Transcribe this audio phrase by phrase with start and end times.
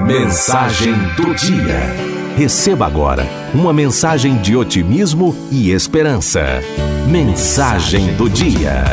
[0.00, 1.78] Mensagem do dia.
[2.34, 6.40] Receba agora uma mensagem de otimismo e esperança.
[7.06, 8.84] Mensagem do dia.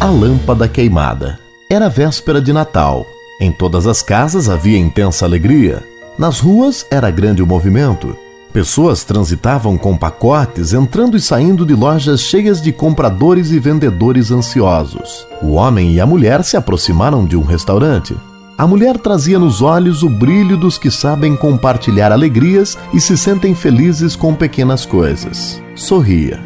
[0.00, 1.38] A lâmpada queimada.
[1.70, 3.06] Era véspera de Natal.
[3.40, 5.84] Em todas as casas havia intensa alegria.
[6.18, 8.16] Nas ruas era grande o movimento.
[8.50, 15.26] Pessoas transitavam com pacotes, entrando e saindo de lojas cheias de compradores e vendedores ansiosos.
[15.42, 18.16] O homem e a mulher se aproximaram de um restaurante.
[18.58, 23.54] A mulher trazia nos olhos o brilho dos que sabem compartilhar alegrias e se sentem
[23.54, 25.62] felizes com pequenas coisas.
[25.76, 26.40] Sorria.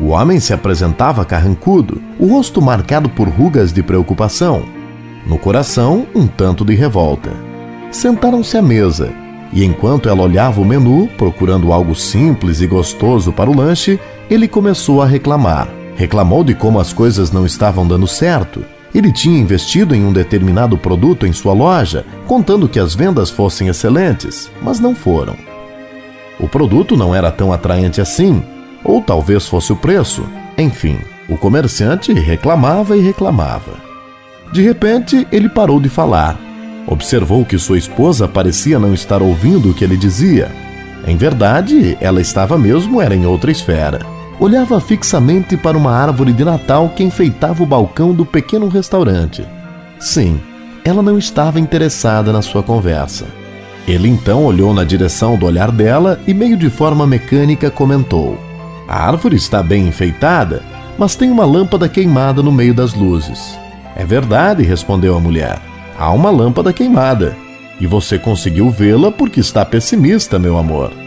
[0.00, 4.64] O homem se apresentava carrancudo, o rosto marcado por rugas de preocupação.
[5.24, 7.30] No coração, um tanto de revolta.
[7.92, 9.12] Sentaram-se à mesa
[9.52, 14.48] e, enquanto ela olhava o menu, procurando algo simples e gostoso para o lanche, ele
[14.48, 15.68] começou a reclamar.
[15.94, 20.76] Reclamou de como as coisas não estavam dando certo ele tinha investido em um determinado
[20.76, 25.34] produto em sua loja, contando que as vendas fossem excelentes, mas não foram.
[26.38, 28.42] O produto não era tão atraente assim,
[28.84, 30.24] ou talvez fosse o preço.
[30.58, 33.72] Enfim, o comerciante reclamava e reclamava.
[34.52, 36.38] De repente, ele parou de falar.
[36.86, 40.50] Observou que sua esposa parecia não estar ouvindo o que ele dizia.
[41.06, 46.44] Em verdade, ela estava mesmo era em outra esfera olhava fixamente para uma árvore de
[46.44, 49.46] Natal que enfeitava o balcão do pequeno restaurante.
[50.00, 50.40] Sim,
[50.84, 53.24] ela não estava interessada na sua conversa.
[53.86, 58.36] Ele então olhou na direção do olhar dela e, meio de forma mecânica, comentou:
[58.88, 60.60] A árvore está bem enfeitada,
[60.98, 63.56] mas tem uma lâmpada queimada no meio das luzes.
[63.94, 65.60] É verdade, respondeu a mulher.
[65.96, 67.36] Há uma lâmpada queimada.
[67.80, 71.01] E você conseguiu vê-la porque está pessimista, meu amor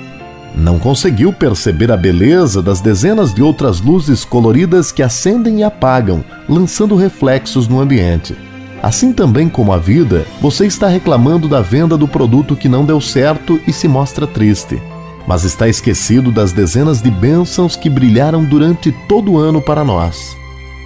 [0.58, 6.24] não conseguiu perceber a beleza das dezenas de outras luzes coloridas que acendem e apagam,
[6.48, 8.36] lançando reflexos no ambiente.
[8.82, 13.02] Assim também como a vida, você está reclamando da venda do produto que não deu
[13.02, 14.82] certo e se mostra triste.
[15.28, 20.38] Mas está esquecido das dezenas de bênçãos que brilharam durante todo o ano para nós.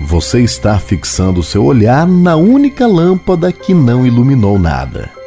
[0.02, 5.19] Você está fixando seu olhar na única lâmpada que não iluminou nada.